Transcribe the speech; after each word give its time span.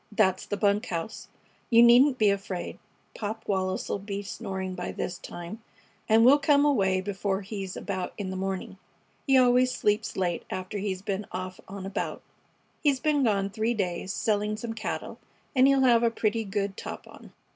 "That's 0.11 0.47
the 0.47 0.57
bunk 0.57 0.87
house. 0.87 1.27
You 1.69 1.83
needn't 1.83 2.17
be 2.17 2.31
afraid. 2.31 2.79
Pop 3.13 3.47
Wallis 3.47 3.87
'll 3.87 3.99
be 3.99 4.23
snoring 4.23 4.73
by 4.73 4.91
this 4.91 5.19
time, 5.19 5.61
and 6.09 6.25
we'll 6.25 6.39
come 6.39 6.65
away 6.65 7.01
before 7.01 7.41
he's 7.41 7.77
about 7.77 8.11
in 8.17 8.31
the 8.31 8.35
morning. 8.35 8.79
He 9.27 9.37
always 9.37 9.71
sleeps 9.71 10.17
late 10.17 10.43
after 10.49 10.79
he's 10.79 11.03
been 11.03 11.27
off 11.31 11.59
on 11.67 11.85
a 11.85 11.89
bout. 11.91 12.23
He's 12.81 12.99
been 12.99 13.21
gone 13.23 13.51
three 13.51 13.75
days, 13.75 14.11
selling 14.11 14.57
some 14.57 14.73
cattle, 14.73 15.19
and 15.55 15.67
he'll 15.67 15.81
have 15.81 16.01
a 16.01 16.09
pretty 16.09 16.45
good 16.45 16.77
top 16.77 17.05
on." 17.07 17.31